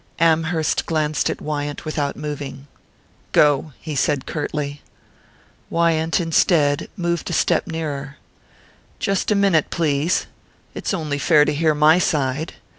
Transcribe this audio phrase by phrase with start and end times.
[0.17, 2.65] Amherst glanced at Wyant without moving.
[3.33, 4.81] "Go," he said curtly.
[5.69, 8.17] Wyant, instead, moved a step nearer.
[8.97, 10.25] "Just a minute, please.
[10.73, 12.55] It's only fair to hear my side.